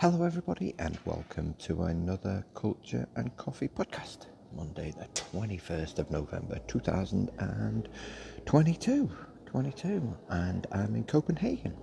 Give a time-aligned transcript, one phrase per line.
[0.00, 4.26] Hello, everybody, and welcome to another Culture and Coffee podcast.
[4.54, 9.10] Monday, the 21st of November 2022.
[9.46, 11.74] 22, and I'm in Copenhagen,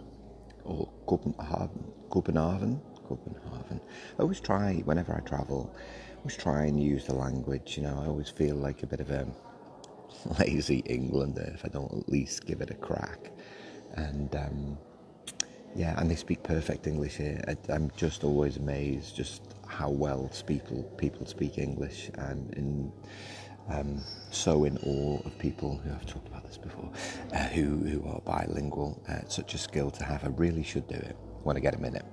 [0.63, 3.81] or Copenhagen, Copenhagen, Copenhagen.
[4.17, 5.75] I always try, whenever I travel,
[6.13, 7.75] I always try and use the language.
[7.75, 9.27] You know, I always feel like a bit of a
[10.39, 13.33] lazy Englander if I don't at least give it a crack.
[13.95, 14.77] And, um,
[15.75, 17.43] yeah, and they speak perfect English here.
[17.47, 22.91] I, am just always amazed just how well people people speak English, and in
[23.67, 26.89] um, so in awe of people who I've talked about this before,
[27.33, 29.01] uh, who who are bilingual.
[29.09, 30.23] Uh, it's such a skill to have.
[30.23, 32.05] I really should do it when I get a minute.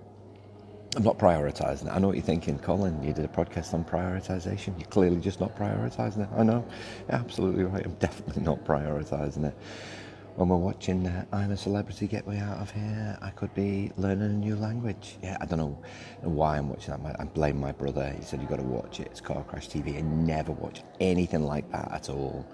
[0.97, 1.93] I'm not prioritising it.
[1.93, 3.03] I know what you're thinking, Colin.
[3.03, 4.79] You did a podcast on prioritisation.
[4.79, 6.29] You're clearly just not prioritising it.
[6.37, 6.67] I know.
[7.09, 7.87] Yeah, absolutely right.
[7.87, 9.57] I'm definitely not prioritising it
[10.37, 13.93] when we're watching uh, I'm a Celebrity Get Me Out of Here, I could be
[13.97, 15.17] learning a new language.
[15.23, 15.79] Yeah, I don't know
[16.23, 17.21] why I'm watching that.
[17.21, 18.15] I blame my brother.
[18.17, 19.09] He said, You've got to watch it.
[19.09, 19.99] It's Car Crash TV.
[19.99, 22.47] I never watched anything like that at all.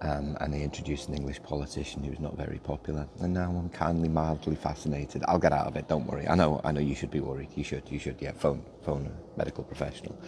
[0.00, 3.06] Um, and they introduced an English politician who was not very popular.
[3.20, 5.22] And now I'm kindly, mildly fascinated.
[5.28, 5.88] I'll get out of it.
[5.88, 6.26] Don't worry.
[6.26, 6.60] I know.
[6.64, 7.50] I know you should be worried.
[7.54, 7.88] You should.
[7.88, 8.16] You should.
[8.20, 8.32] Yeah.
[8.32, 8.64] Phone.
[8.82, 10.18] Phone a medical professional.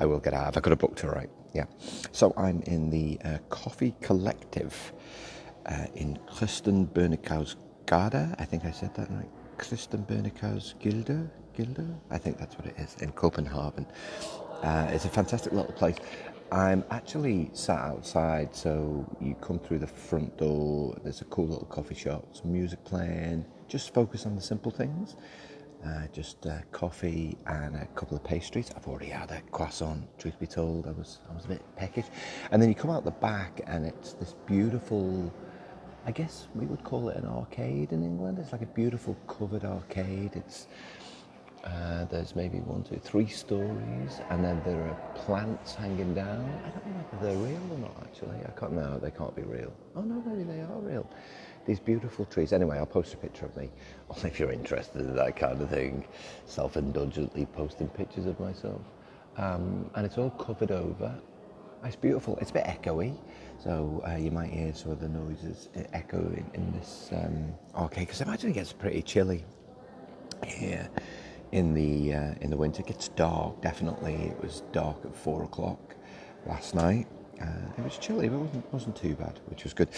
[0.00, 0.48] I will get out.
[0.48, 1.30] If I could have booked her right.
[1.54, 1.64] Yeah.
[2.12, 4.92] So I'm in the uh, Coffee Collective
[5.66, 8.34] uh, in Kristen Bernikows Garda.
[8.38, 9.28] I think I said that right.
[9.58, 11.94] Kristen Bernikows Gilde, Gilde.
[12.10, 13.86] I think that's what it is in Copenhagen.
[14.62, 15.96] Uh, it's a fantastic little place.
[16.52, 20.96] I'm actually sat outside, so you come through the front door.
[21.02, 23.44] There's a cool little coffee shop, some music playing.
[23.66, 25.16] Just focus on the simple things.
[25.84, 28.70] Uh, just uh, coffee and a couple of pastries.
[28.74, 30.06] I've already had a croissant.
[30.18, 32.06] Truth be told, I was I was a bit peckish.
[32.50, 35.32] And then you come out the back, and it's this beautiful
[36.06, 38.38] I guess we would call it an arcade in England.
[38.38, 40.32] It's like a beautiful covered arcade.
[40.34, 40.66] It's
[41.64, 46.44] uh, there's maybe one, two, three stories, and then there are plants hanging down.
[46.66, 47.96] I don't know whether they're real or not.
[48.02, 48.72] Actually, I can't.
[48.72, 49.72] No, they can't be real.
[49.96, 51.08] Oh no, maybe they are real.
[51.64, 52.52] These beautiful trees.
[52.52, 53.70] Anyway, I'll post a picture of me.
[54.10, 56.04] Only if you're interested in that kind of thing.
[56.44, 58.82] Self-indulgently posting pictures of myself,
[59.38, 61.14] um, and it's all covered over.
[61.82, 62.36] It's beautiful.
[62.42, 63.16] It's a bit echoey.
[63.62, 68.20] So uh, you might hear some of the noises echoing in, this um, arcade because
[68.20, 69.44] I imagine it gets pretty chilly
[70.44, 70.88] here
[71.52, 72.80] in the uh, in the winter.
[72.80, 73.62] It gets dark.
[73.62, 75.94] Definitely, it was dark at four o'clock
[76.46, 77.06] last night.
[77.40, 77.46] Uh,
[77.78, 79.88] it was chilly, but it wasn't, wasn't too bad, which was good.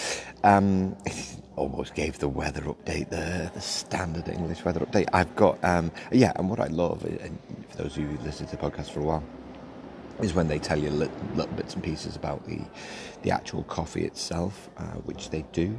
[0.42, 0.96] Um,
[1.56, 5.08] almost gave the weather update, the the standard English weather update.
[5.12, 7.38] I've got um, yeah, and what I love, and
[7.68, 9.24] for those of you who listen to the podcast for a while,
[10.20, 12.60] is when they tell you little, little bits and pieces about the
[13.22, 15.78] the actual coffee itself, uh, which they do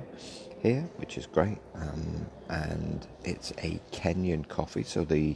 [0.59, 1.59] here, which is great.
[1.75, 5.35] Um, and it's a Kenyan coffee, so the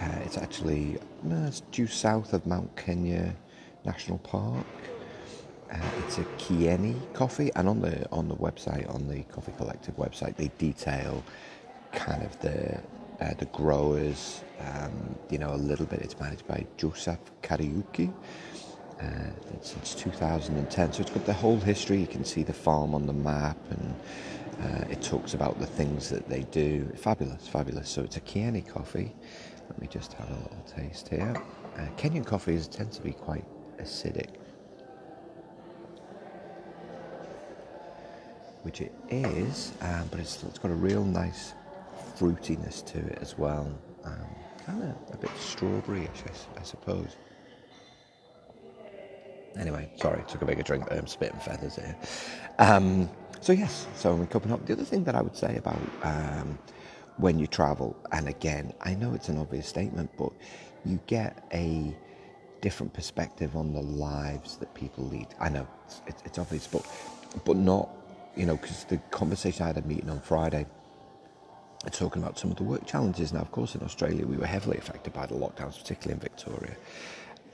[0.00, 0.98] uh, it's actually
[1.30, 3.34] uh, it's due south of Mount Kenya
[3.84, 4.66] National Park.
[5.72, 9.96] Uh, it's a Kieni coffee, and on the on the website, on the Coffee Collective
[9.96, 11.22] website, they detail
[11.92, 12.80] kind of the
[13.20, 14.42] uh, the growers.
[14.60, 16.00] Um, you know, a little bit.
[16.00, 18.12] It's managed by Joseph Kariuki.
[19.00, 19.30] Uh,
[19.62, 21.98] since 2010, so it's got the whole history.
[21.98, 23.94] You can see the farm on the map, and
[24.62, 26.86] uh, it talks about the things that they do.
[26.96, 27.88] Fabulous, fabulous.
[27.88, 29.14] So it's a Kieni coffee.
[29.70, 31.34] Let me just have a little taste here.
[31.78, 33.44] Uh, Kenyan coffees tend to be quite
[33.78, 34.34] acidic,
[38.62, 41.54] which it is, um, but it's, it's got a real nice
[42.20, 43.72] fruitiness to it as well.
[44.04, 44.26] Um,
[44.66, 47.16] kind of a bit strawberryish, I, I, suppose.
[49.58, 50.84] Anyway, sorry, took a bigger drink.
[50.90, 51.96] I'm spitting feathers here.
[52.58, 53.08] Um,
[53.40, 54.66] so yes, so in Copenhagen.
[54.66, 56.58] The other thing that I would say about um,
[57.16, 60.32] when you travel, and again, I know it's an obvious statement, but
[60.84, 61.96] you get a
[62.60, 65.28] different perspective on the lives that people lead.
[65.40, 65.66] I know
[66.06, 66.84] it's, it's obvious, but
[67.46, 67.88] but not,
[68.36, 70.66] you know, because the conversation I had a meeting on Friday
[71.88, 73.32] talking about some of the work challenges.
[73.32, 76.76] Now, of course, in Australia, we were heavily affected by the lockdowns, particularly in Victoria.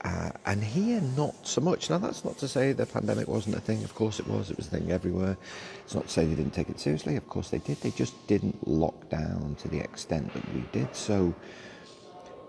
[0.04, 1.90] Uh, and here, not so much.
[1.90, 3.82] Now, that's not to say the pandemic wasn't a thing.
[3.84, 4.50] Of course, it was.
[4.50, 5.36] It was a thing everywhere.
[5.84, 7.16] It's not to say they didn't take it seriously.
[7.16, 7.80] Of course, they did.
[7.80, 10.94] They just didn't lock down to the extent that we did.
[10.94, 11.34] So,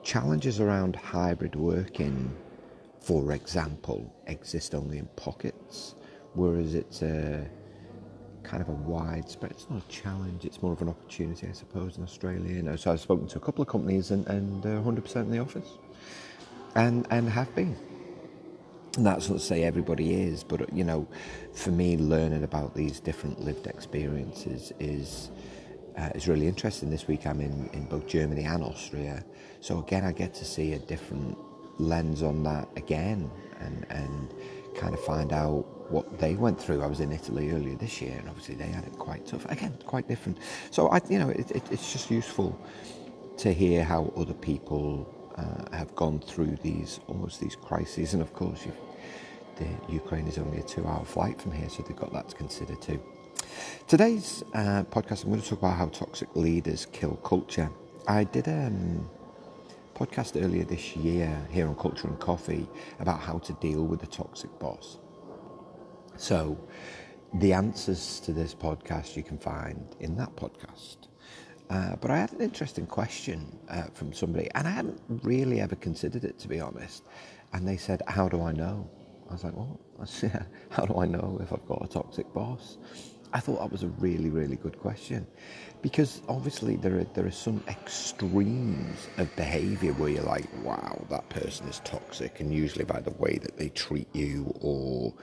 [0.03, 2.35] challenges around hybrid working,
[2.99, 5.95] for example, exist only in pockets,
[6.33, 7.47] whereas it's a
[8.47, 9.51] kind of a wide spread.
[9.51, 10.45] It's not a challenge.
[10.45, 12.53] It's more of an opportunity, I suppose, in Australia.
[12.53, 15.31] You know, so I've spoken to a couple of companies, and and they're 100% in
[15.31, 15.69] the office,
[16.75, 17.75] and and have been.
[18.95, 21.07] And that's not to say everybody is, but you know,
[21.53, 25.29] for me, learning about these different lived experiences is
[25.97, 26.89] uh, is really interesting.
[26.89, 29.23] This week I'm in, in both Germany and Austria.
[29.61, 31.37] So again, I get to see a different
[31.79, 33.29] lens on that again
[33.59, 34.33] and, and
[34.77, 36.81] kind of find out what they went through.
[36.81, 39.45] I was in Italy earlier this year, and obviously they had it quite tough.
[39.49, 40.37] Again, quite different.
[40.71, 42.59] So I, you know, it, it, it's just useful
[43.37, 44.87] to hear how other people
[45.37, 48.13] uh, have gone through these almost these crises.
[48.13, 48.65] And of course,
[49.57, 52.75] the Ukraine is only a two-hour flight from here, so they've got that to consider
[52.75, 52.99] too.
[53.87, 57.69] Today's uh, podcast, I'm going to talk about how toxic leaders kill culture.
[58.07, 59.09] I did um,
[59.97, 62.67] podcast earlier this year here on Culture and Coffee
[62.99, 64.99] about how to deal with a toxic boss.
[66.17, 66.57] So,
[67.33, 71.07] the answers to this podcast you can find in that podcast.
[71.71, 75.75] Uh, but I had an interesting question uh, from somebody, and I hadn't really ever
[75.75, 77.03] considered it to be honest.
[77.53, 78.87] And they said, How do I know?
[79.29, 79.79] I was like, Well,
[80.69, 82.77] how do I know if I've got a toxic boss?
[83.33, 85.27] I thought that was a really, really good question
[85.81, 91.27] because obviously there are there are some extremes of behaviour where you're like, wow, that
[91.29, 95.13] person is toxic, and usually by the way that they treat you or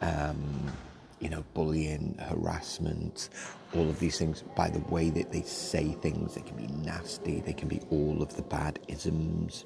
[0.00, 0.72] um,
[1.20, 3.28] you know, bullying, harassment,
[3.74, 7.40] all of these things, by the way that they say things, they can be nasty,
[7.40, 9.64] they can be all of the bad isms.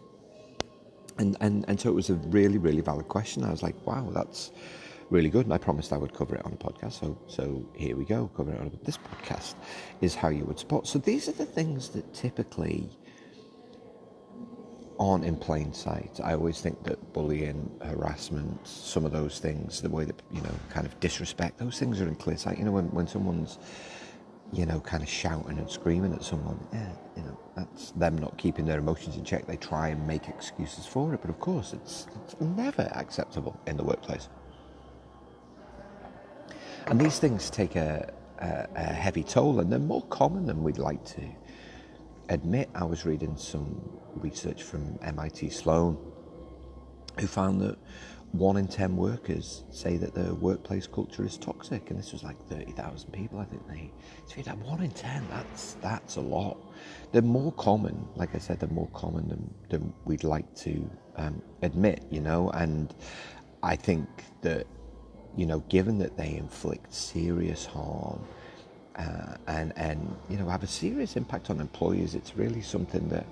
[1.18, 3.44] And, and, and so it was a really, really valid question.
[3.44, 4.50] I was like, wow, that's
[5.12, 5.47] really good.
[5.47, 6.94] And I promised I would cover it on a podcast.
[7.00, 9.55] So, so here we go, cover it on this podcast
[10.00, 10.88] is how you would spot.
[10.88, 12.91] So these are the things that typically
[14.99, 16.20] aren't in plain sight.
[16.23, 20.55] I always think that bullying, harassment, some of those things, the way that, you know,
[20.70, 22.59] kind of disrespect, those things are in clear sight.
[22.59, 23.59] You know, when, when someone's,
[24.53, 28.37] you know, kind of shouting and screaming at someone, yeah, you know, that's them not
[28.38, 29.47] keeping their emotions in check.
[29.47, 33.76] They try and make excuses for it, but of course, it's, it's never acceptable in
[33.76, 34.29] the workplace.
[36.87, 40.79] And these things take a, a, a heavy toll, and they're more common than we'd
[40.79, 41.23] like to
[42.29, 42.69] admit.
[42.75, 43.81] I was reading some
[44.14, 45.96] research from MIT Sloan,
[47.19, 47.79] who found that
[48.32, 52.37] one in ten workers say that their workplace culture is toxic, and this was like
[52.49, 53.38] thirty thousand people.
[53.38, 53.93] I think they
[54.26, 55.25] say that one in ten.
[55.31, 56.58] That's that's a lot.
[57.12, 61.43] They're more common, like I said, they're more common than, than we'd like to um,
[61.62, 62.05] admit.
[62.11, 62.94] You know, and
[63.62, 64.08] I think
[64.40, 64.67] that
[65.37, 68.20] you know, given that they inflict serious harm.
[68.94, 72.14] Uh, and and you know have a serious impact on employees.
[72.14, 73.25] It's really something that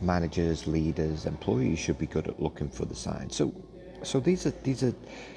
[0.00, 3.34] managers, leaders, employees should be good at looking for the signs.
[3.34, 3.52] So,
[4.02, 4.94] so these are these are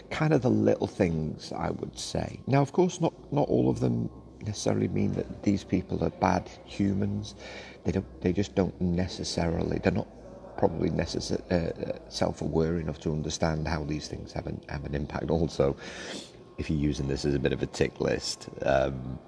[0.09, 2.39] kind of the little things I would say.
[2.47, 4.09] Now, of course, not not all of them
[4.45, 7.35] necessarily mean that these people are bad humans.
[7.83, 8.21] They don't.
[8.21, 9.79] They just don't necessarily.
[9.79, 10.07] They're not
[10.57, 14.95] probably necessary uh, uh, self-aware enough to understand how these things have an have an
[14.95, 15.29] impact.
[15.29, 15.75] Also,
[16.57, 18.49] if you're using this as a bit of a tick list.
[18.63, 19.19] Um,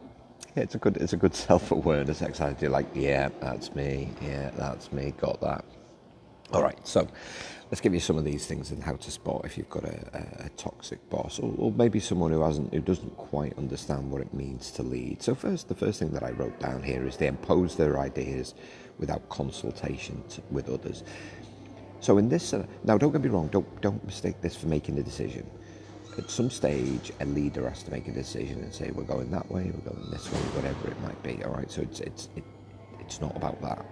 [0.55, 2.55] yeah, it's a good it's a good self awareness exercise.
[2.61, 4.09] You're like, yeah, that's me.
[4.21, 5.13] Yeah, that's me.
[5.17, 5.65] Got that.
[6.51, 7.07] All right, so
[7.69, 10.45] let's give you some of these things and how to spot if you've got a,
[10.45, 14.33] a toxic boss, or, or, maybe someone who hasn't, who doesn't quite understand what it
[14.33, 15.21] means to lead.
[15.21, 18.55] So first, the first thing that I wrote down here is they impose their ideas
[18.99, 21.03] without consultation to, with others.
[22.01, 24.99] So in this, uh, now don't get me wrong, don't don't mistake this for making
[24.99, 25.49] a decision
[26.19, 29.49] at some stage, a leader has to make a decision and say, we're going that
[29.49, 31.43] way, we're going this way, whatever it might be.
[31.43, 32.43] All right, so it's it's it,
[32.99, 33.85] it's not about that.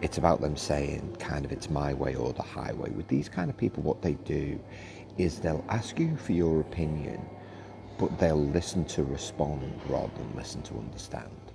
[0.00, 2.90] It's about them saying, kind of, it's my way or the highway.
[2.90, 4.60] With these kind of people, what they do
[5.18, 7.20] is they'll ask you for your opinion,
[7.98, 11.47] but they'll listen to respond rather than listen to understand.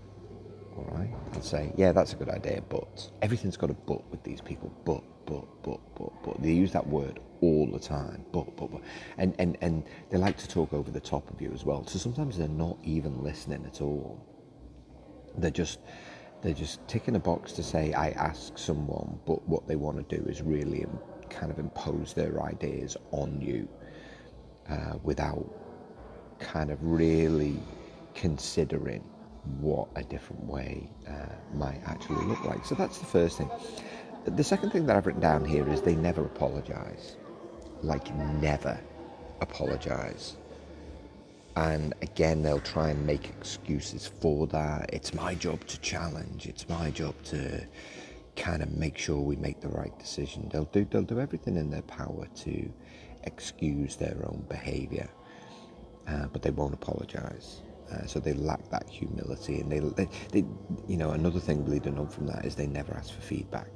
[0.75, 4.23] All right, and say, yeah, that's a good idea, but everything's got a but with
[4.23, 4.73] these people.
[4.85, 6.41] But, but, but, but, but.
[6.41, 8.25] They use that word all the time.
[8.31, 8.81] But, but, but.
[9.19, 11.85] And, and, and they like to talk over the top of you as well.
[11.85, 14.25] So sometimes they're not even listening at all.
[15.37, 15.79] They're just
[16.41, 20.17] they're just ticking a box to say I ask someone, but what they want to
[20.17, 20.85] do is really
[21.29, 23.67] kind of impose their ideas on you
[24.69, 25.45] uh, without
[26.39, 27.57] kind of really
[28.13, 29.03] considering
[29.59, 32.65] what a different way uh, might actually look like.
[32.65, 33.49] So that's the first thing.
[34.25, 37.17] The second thing that I've written down here is they never apologise
[37.83, 38.79] like never
[39.41, 40.37] apologize.
[41.55, 44.89] And again, they'll try and make excuses for that.
[44.91, 46.47] It's my job to challenge.
[46.47, 47.63] It's my job to
[48.35, 50.49] kind of make sure we make the right decision.
[50.51, 52.73] They'll do they'll do everything in their power to
[53.23, 55.09] excuse their own behaviour,
[56.07, 57.61] uh, but they won't apologise.
[57.93, 60.45] Uh, so they lack that humility, and they, they, they,
[60.87, 63.69] you know, another thing bleeding on from that is they never ask for feedback.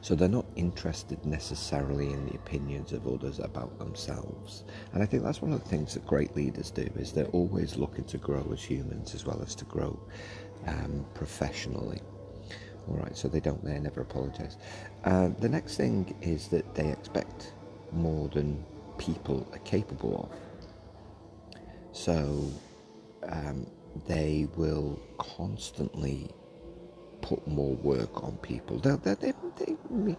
[0.00, 4.64] So they're not interested necessarily in the opinions of others about themselves.
[4.92, 7.76] And I think that's one of the things that great leaders do is they're always
[7.76, 9.98] looking to grow as humans as well as to grow
[10.66, 12.00] um, professionally.
[12.86, 14.58] All right, so they don't, they never apologize.
[15.04, 17.54] Uh, the next thing is that they expect
[17.92, 18.62] more than
[18.98, 20.38] people are capable of.
[21.94, 22.50] So
[23.22, 23.66] um,
[24.06, 26.28] they will constantly
[27.22, 28.78] put more work on people.
[28.78, 30.16] They, they, they, they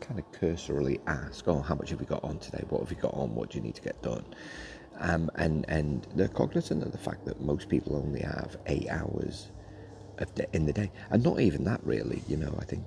[0.00, 2.64] kind of cursorily ask, "Oh, how much have you got on today?
[2.68, 3.34] What have you got on?
[3.34, 4.24] What do you need to get done?"
[5.00, 9.50] Um, and and they're cognizant of the fact that most people only have eight hours
[10.52, 12.22] in the day, and not even that really.
[12.28, 12.84] You know, I think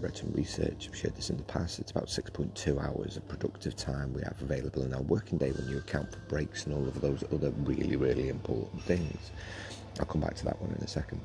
[0.00, 0.88] read some research.
[0.88, 1.78] I've shared this in the past.
[1.78, 5.68] It's about 6.2 hours of productive time we have available in our working day when
[5.68, 9.30] you account for breaks and all of those other really, really important things.
[9.98, 11.20] I'll come back to that one in a second.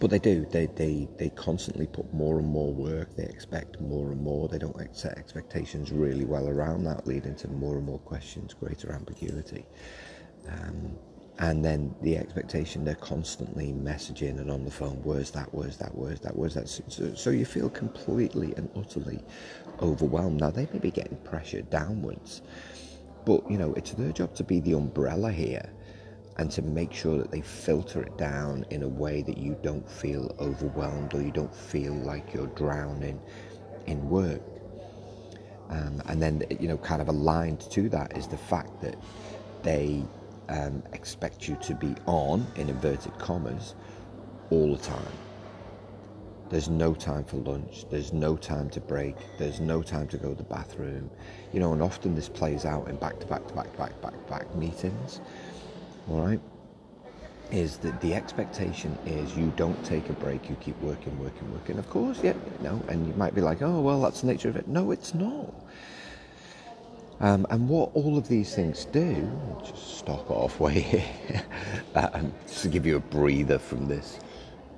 [0.00, 0.44] But they do.
[0.50, 3.14] They, they, they constantly put more and more work.
[3.14, 4.48] They expect more and more.
[4.48, 8.92] They don't set expectations really well around that, leading to more and more questions, greater
[8.92, 9.64] ambiguity.
[10.48, 10.98] Um,
[11.42, 15.92] and then the expectation they're constantly messaging and on the phone where's that where's that
[15.92, 16.68] where's that where's that.
[16.68, 19.18] So, so, you feel completely and utterly
[19.80, 20.40] overwhelmed.
[20.40, 22.42] Now they may be getting pressure downwards
[23.26, 25.68] but you know it's their job to be the umbrella here
[26.38, 29.88] and to make sure that they filter it down in a way that you don't
[29.90, 33.20] feel overwhelmed or you don't feel like you're drowning
[33.86, 34.40] in work.
[35.70, 38.96] Um, and then you know kind of aligned to that is the fact that
[39.64, 40.04] they
[40.48, 43.74] um, expect you to be on, in inverted commas,
[44.50, 45.12] all the time.
[46.50, 47.86] There's no time for lunch.
[47.88, 49.16] There's no time to break.
[49.38, 51.10] There's no time to go to the bathroom.
[51.50, 54.02] You know, and often this plays out in back to back to back to back
[54.02, 55.22] back back meetings.
[56.10, 56.40] All right?
[57.50, 61.78] Is that the expectation is you don't take a break, you keep working, working, working.
[61.78, 64.56] Of course, yeah, no, and you might be like, oh, well, that's the nature of
[64.56, 64.68] it.
[64.68, 65.54] No, it's not.
[67.22, 69.30] Um, and what all of these things do,
[69.64, 71.42] just stop halfway way here,
[71.94, 74.18] um, just to give you a breather from this,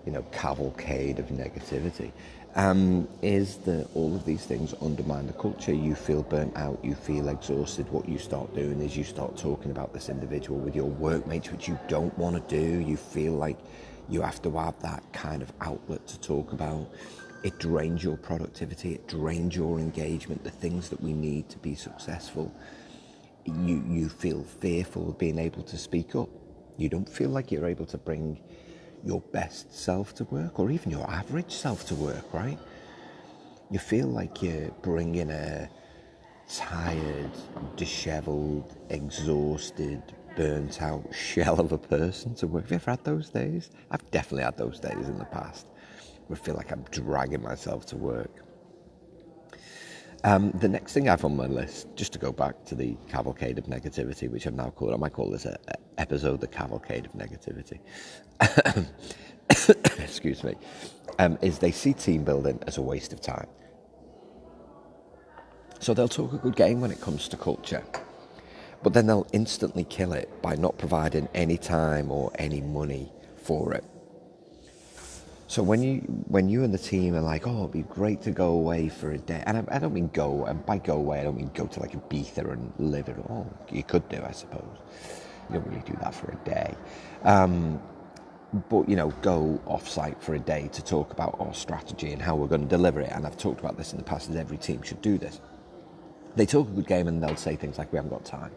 [0.04, 2.12] you know, cavalcade of negativity,
[2.54, 5.72] um, is that all of these things undermine the culture.
[5.72, 7.90] You feel burnt out, you feel exhausted.
[7.90, 11.66] What you start doing is you start talking about this individual with your workmates, which
[11.66, 12.78] you don't want to do.
[12.78, 13.56] You feel like
[14.10, 16.86] you have to have that kind of outlet to talk about
[17.44, 21.74] it drains your productivity, it drains your engagement, the things that we need to be
[21.74, 22.50] successful.
[23.44, 26.30] You, you feel fearful of being able to speak up.
[26.78, 28.40] You don't feel like you're able to bring
[29.04, 32.58] your best self to work or even your average self to work, right?
[33.70, 35.68] You feel like you're bringing a
[36.48, 37.30] tired,
[37.76, 40.02] disheveled, exhausted,
[40.34, 42.64] burnt out shell of a person to work.
[42.64, 43.70] Have you ever had those days?
[43.90, 45.66] I've definitely had those days in the past.
[46.30, 48.30] I feel like I'm dragging myself to work.
[50.24, 52.96] Um, the next thing I have on my list, just to go back to the
[53.08, 55.56] cavalcade of negativity, which I've now called, I might call this an
[55.98, 57.78] episode, the cavalcade of negativity.
[59.98, 60.54] Excuse me.
[61.18, 63.46] Um, is they see team building as a waste of time.
[65.78, 67.84] So they'll talk a good game when it comes to culture,
[68.82, 73.74] but then they'll instantly kill it by not providing any time or any money for
[73.74, 73.84] it.
[75.46, 75.98] So when you
[76.28, 79.12] when you and the team are like, oh, it'd be great to go away for
[79.12, 81.50] a day, and I, I don't mean go, and by go away, I don't mean
[81.52, 83.46] go to like a Ibiza and live it all.
[83.70, 84.64] You could do, I suppose.
[85.50, 86.74] You don't really do that for a day,
[87.24, 87.80] um,
[88.70, 92.34] but you know, go off-site for a day to talk about our strategy and how
[92.36, 93.12] we're going to deliver it.
[93.12, 94.32] And I've talked about this in the past.
[94.32, 95.42] That every team should do this.
[96.36, 98.52] They talk a good game, and they'll say things like, "We haven't got time."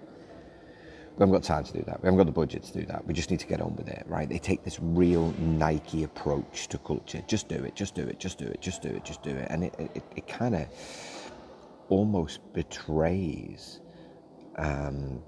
[1.17, 1.99] We haven't got time to do that.
[2.03, 3.07] We haven't got the budget to do that.
[3.07, 4.29] We just need to get on with it, right?
[4.29, 7.23] They take this real Nike approach to culture.
[7.27, 9.47] Just do it, just do it, just do it, just do it, just do it.
[9.49, 10.67] And it, it, it kind of
[11.89, 13.79] almost betrays
[14.57, 15.23] um,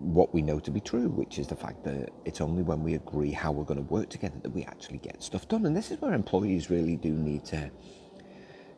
[0.00, 2.94] what we know to be true, which is the fact that it's only when we
[2.94, 5.66] agree how we're going to work together that we actually get stuff done.
[5.66, 7.70] And this is where employees really do need to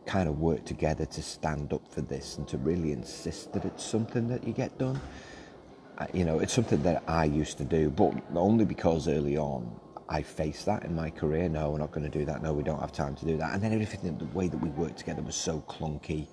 [0.04, 3.82] kind of work together to stand up for this and to really insist that it's
[3.82, 5.00] something that you get done
[6.12, 9.70] you know, it's something that I used to do, but only because early on
[10.10, 11.48] I faced that in my career.
[11.48, 12.42] No, we're not going to do that.
[12.42, 13.54] No, we don't have time to do that.
[13.54, 16.26] And then everything, the way that we worked together was so clunky.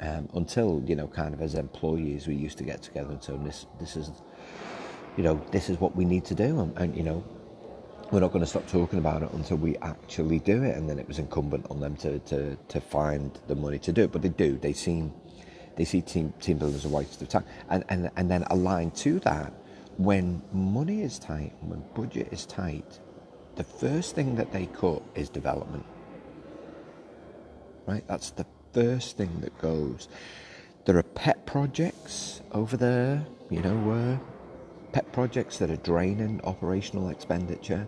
[0.00, 3.34] Um, until you know, kind of as employees, we used to get together and say,
[3.42, 4.10] "This, this is,
[5.16, 7.24] you know, this is what we need to do," and, and you know,
[8.10, 10.76] we're not going to stop talking about it until we actually do it.
[10.76, 14.02] And then it was incumbent on them to to to find the money to do
[14.02, 14.12] it.
[14.12, 14.58] But they do.
[14.58, 15.14] They seem
[15.76, 17.44] they see team, team building as a waste of time.
[17.70, 19.52] And, and, and then aligned to that,
[19.98, 22.98] when money is tight, when budget is tight,
[23.56, 25.84] the first thing that they cut is development.
[27.86, 28.06] right?
[28.06, 30.08] That's the first thing that goes.
[30.84, 34.20] There are pet projects over there, you know, where
[34.92, 37.86] pet projects that are draining operational expenditure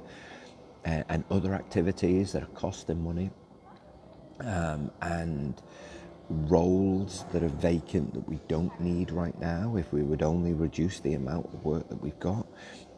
[0.87, 3.31] uh, and other activities that are costing money,
[4.41, 5.61] um, and
[6.29, 9.77] roles that are vacant that we don't need right now.
[9.77, 12.47] If we would only reduce the amount of work that we've got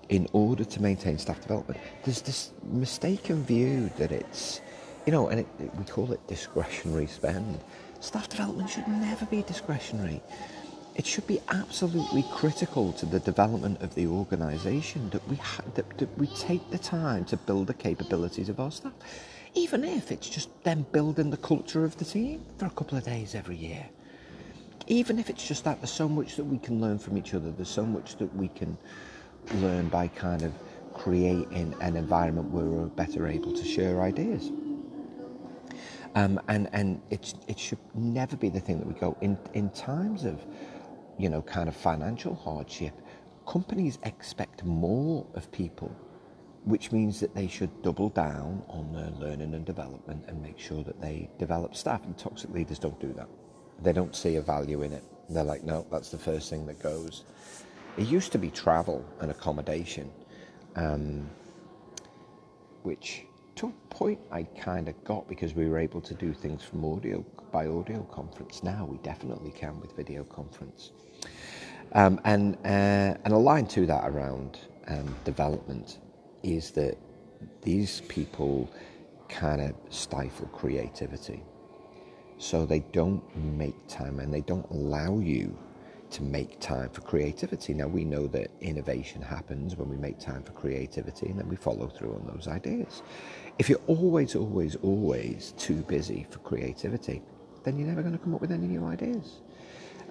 [0.08, 4.60] in order to maintain staff development, there's this mistaken view that it's,
[5.06, 7.60] you know, and it, it, we call it discretionary spend.
[8.00, 10.22] Staff development should never be discretionary
[10.96, 15.98] it should be absolutely critical to the development of the organisation that we ha- that,
[15.98, 18.92] that we take the time to build the capabilities of our staff,
[19.54, 23.04] even if it's just them building the culture of the team for a couple of
[23.04, 23.86] days every year.
[24.86, 27.50] Even if it's just that, there's so much that we can learn from each other.
[27.50, 28.76] There's so much that we can
[29.56, 30.52] learn by kind of
[30.94, 34.50] creating an environment where we're better able to share ideas.
[36.16, 39.70] Um, and and it's, it should never be the thing that we go in in
[39.70, 40.44] times of
[41.20, 42.94] you know, kind of financial hardship,
[43.46, 45.94] companies expect more of people,
[46.64, 50.82] which means that they should double down on their learning and development and make sure
[50.84, 52.04] that they develop staff.
[52.04, 53.28] And toxic leaders don't do that.
[53.82, 55.04] They don't see a value in it.
[55.30, 57.24] They're like, no, that's the first thing that goes.
[57.96, 60.10] It used to be travel and accommodation,
[60.76, 61.28] um,
[62.82, 63.24] which
[63.56, 66.84] to a point I kind of got because we were able to do things from
[66.84, 68.62] audio by audio conference.
[68.62, 70.92] Now we definitely can with video conference.
[71.92, 75.98] Um, and, uh, and a line to that around um, development
[76.42, 76.96] is that
[77.62, 78.70] these people
[79.28, 81.42] kind of stifle creativity.
[82.38, 85.56] So they don't make time and they don't allow you
[86.10, 87.72] to make time for creativity.
[87.74, 91.56] Now, we know that innovation happens when we make time for creativity and then we
[91.56, 93.02] follow through on those ideas.
[93.58, 97.22] If you're always, always, always too busy for creativity,
[97.62, 99.40] then you're never going to come up with any new ideas.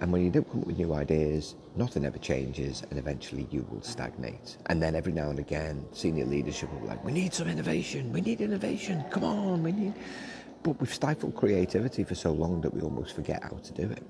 [0.02, 3.66] And when you don't come up with new ideas, nothing ever changes, and eventually you
[3.70, 4.58] will stagnate.
[4.68, 8.14] And then every now and again, senior leadership will be like, "We need some innovation.
[8.14, 9.04] We need innovation.
[9.12, 9.94] Come on, we need."
[10.64, 14.04] But we've stifled creativity for so long that we almost forget how to do it.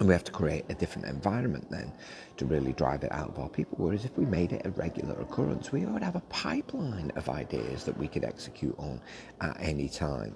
[0.00, 1.92] And we have to create a different environment then
[2.36, 3.78] to really drive it out of our people.
[3.78, 7.84] Whereas if we made it a regular occurrence, we would have a pipeline of ideas
[7.84, 9.00] that we could execute on
[9.40, 10.34] at any time.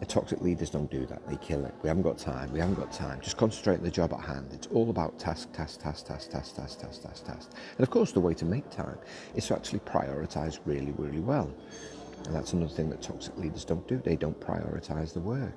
[0.00, 1.26] The toxic leaders don't do that.
[1.28, 1.74] They kill it.
[1.82, 2.52] We haven't got time.
[2.52, 3.20] We haven't got time.
[3.20, 4.50] Just concentrate on the job at hand.
[4.52, 7.50] It's all about task, task, task, task, task, task, task, task, task.
[7.76, 8.98] And of course, the way to make time
[9.34, 11.52] is to actually prioritize really, really well.
[12.26, 13.98] And that's another thing that toxic leaders don't do.
[13.98, 15.54] They don't prioritize the work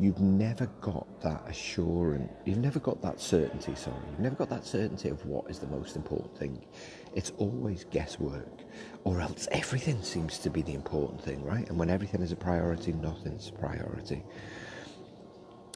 [0.00, 4.64] you've never got that assurance, you've never got that certainty, sorry, you've never got that
[4.64, 6.64] certainty of what is the most important thing.
[7.14, 8.60] It's always guesswork,
[9.04, 11.68] or else everything seems to be the important thing, right?
[11.68, 14.24] And when everything is a priority, nothing's a priority.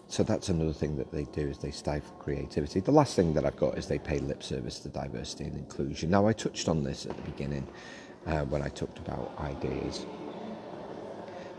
[0.09, 2.81] So that's another thing that they do is they stifle creativity.
[2.81, 6.11] The last thing that I've got is they pay lip service to diversity and inclusion.
[6.11, 7.68] Now I touched on this at the beginning
[8.26, 10.07] uh, when I talked about ideas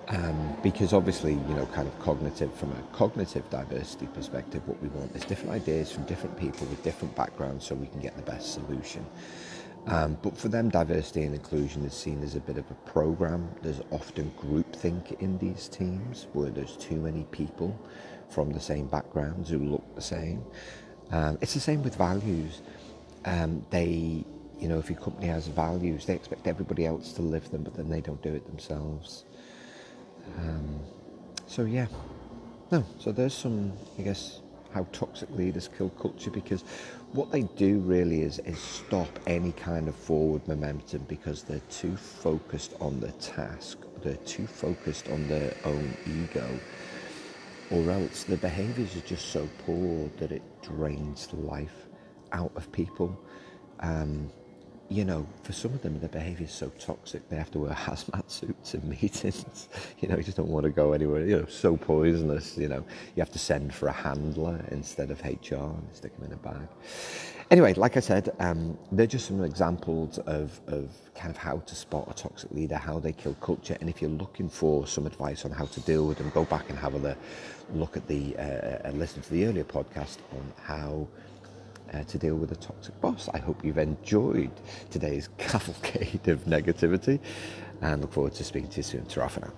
[0.10, 4.90] um, because obviously, you know, kind of cognitive, from a cognitive diversity perspective, what we
[4.90, 8.24] want is different ideas from different people with different backgrounds so we can get the
[8.24, 9.06] best solution.
[9.86, 13.50] Um, but for them, diversity and inclusion is seen as a bit of a program.
[13.62, 17.80] There's often groupthink in these teams where there's too many people
[18.30, 20.44] from the same backgrounds who look the same.
[21.12, 22.62] Um, it's the same with values.
[23.26, 24.26] Um, they,
[24.60, 27.76] you know, if your company has values, they expect everybody else to live them, but
[27.76, 29.26] then they don't do it themselves.
[30.38, 30.80] Um,
[31.48, 31.88] so yeah,
[32.72, 32.84] no.
[33.00, 34.42] So there's some, I guess,
[34.74, 36.64] how toxic leaders kill culture because
[37.14, 41.96] what they do really is is stop any kind of forward momentum because they're too
[41.98, 43.80] focused on the task.
[44.04, 46.48] They're too focused on their own ego,
[47.72, 51.88] or else the behaviours are just so poor that it drains the life
[52.32, 53.20] out of people.
[53.80, 54.30] Um,
[54.90, 57.74] you know, for some of them, their behaviour is so toxic, they have to wear
[57.74, 59.70] hazmat suits in meetings.
[60.00, 61.26] you know, you just don't want to go anywhere.
[61.26, 62.84] You know, so poisonous, you know.
[63.16, 66.38] You have to send for a handler instead of HR and stick them in a
[66.38, 66.68] bag.
[67.52, 71.76] Anyway, like I said, um, they're just some examples of, of kind of how to
[71.76, 73.76] spot a toxic leader, how they kill culture.
[73.82, 76.70] And if you're looking for some advice on how to deal with them, go back
[76.70, 77.18] and have a
[77.74, 81.08] look at the, uh, and listen to the earlier podcast on how
[81.94, 83.30] uh, to deal with a toxic boss.
[83.34, 84.52] I hope you've enjoyed
[84.90, 87.20] today's cavalcade of negativity
[87.82, 89.06] and look forward to speaking to you soon.
[89.06, 89.54] Ta for now.